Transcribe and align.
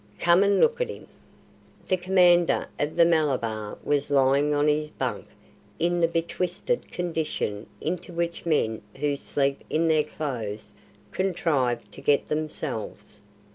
Come 0.17 0.41
and 0.41 0.59
look 0.59 0.81
at 0.81 0.89
him." 0.89 1.05
The 1.87 1.95
commander 1.95 2.67
of 2.79 2.95
the 2.95 3.05
Malabar 3.05 3.77
was 3.83 4.09
lying 4.09 4.51
on 4.51 4.67
his 4.67 4.89
bunk 4.89 5.27
in 5.77 5.99
the 6.01 6.07
betwisted 6.07 6.91
condition 6.91 7.67
into 7.79 8.11
which 8.11 8.43
men 8.43 8.81
who 8.97 9.15
sleep 9.15 9.63
in 9.69 9.87
their 9.89 10.01
clothes 10.03 10.73
contrive 11.11 11.91
to 11.91 12.01
get 12.01 12.29
themselves. 12.29 13.21